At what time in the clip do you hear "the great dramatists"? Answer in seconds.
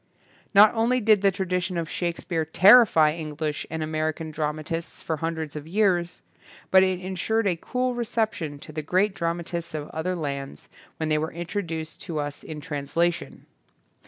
8.71-9.75